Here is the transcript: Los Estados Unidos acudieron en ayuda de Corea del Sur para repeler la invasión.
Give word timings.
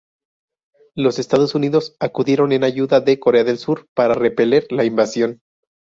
Los 0.95 1.19
Estados 1.19 1.53
Unidos 1.53 1.95
acudieron 1.99 2.53
en 2.53 2.63
ayuda 2.63 3.01
de 3.01 3.19
Corea 3.19 3.43
del 3.43 3.59
Sur 3.59 3.87
para 3.93 4.15
repeler 4.15 4.65
la 4.71 4.83
invasión. 4.83 5.41